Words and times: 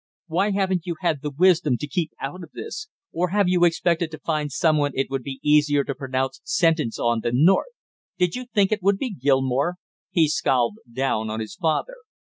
"Why 0.25 0.49
haven't 0.49 0.87
you 0.87 0.95
had 1.01 1.21
the 1.21 1.29
wisdom 1.29 1.77
to 1.77 1.85
keep 1.85 2.09
out 2.19 2.41
of 2.41 2.53
this, 2.53 2.87
or 3.13 3.27
have 3.29 3.47
you 3.47 3.63
expected 3.65 4.09
to 4.09 4.17
find 4.17 4.51
some 4.51 4.77
one 4.79 4.93
it 4.95 5.11
would 5.11 5.21
be 5.21 5.39
easier 5.43 5.83
to 5.83 5.93
pronounce 5.93 6.41
sentence 6.43 6.97
on 6.97 7.19
than 7.21 7.43
North? 7.45 7.75
Did 8.17 8.33
you 8.35 8.47
think 8.51 8.71
it 8.71 8.81
would 8.81 8.97
be 8.97 9.13
Gilmore?" 9.13 9.75
He 10.09 10.27
scowled 10.27 10.77
down 10.91 11.29
on 11.29 11.39
his 11.39 11.53
father. 11.53 11.97